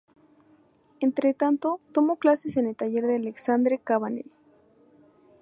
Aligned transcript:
Entretanto, 0.99 1.79
tomó 1.91 2.15
clases 2.17 2.57
en 2.57 2.65
el 2.65 2.75
taller 2.75 3.05
de 3.05 3.17
Alexandre 3.17 3.77
Cabanel. 3.77 4.31